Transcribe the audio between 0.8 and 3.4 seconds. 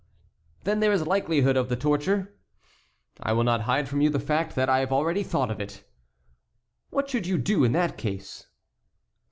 is likelihood of the torture?" "I